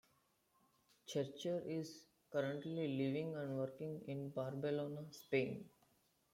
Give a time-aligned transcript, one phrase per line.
[1.07, 5.69] Churcher is currently living and working in Barcelona, Spain.